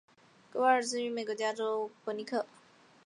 [0.53, 2.47] 阿尔瓦雷茨生于美国加州伯克利。